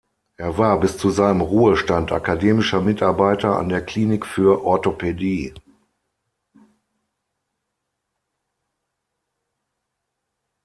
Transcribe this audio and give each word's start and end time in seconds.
Er 0.37 0.57
war 0.57 0.79
bis 0.79 0.97
zu 0.97 1.11
seinem 1.11 1.41
Ruhestand 1.41 2.11
akademischer 2.11 2.81
Mitarbeiter 2.81 3.59
an 3.59 3.69
der 3.69 3.85
Klinik 3.85 4.25
für 4.25 4.63
Orthopädie. 4.65 5.53